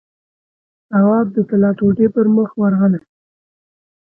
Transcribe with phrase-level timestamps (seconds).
[0.89, 3.01] تواب د طلا ټوټې پر مخ ورغلې.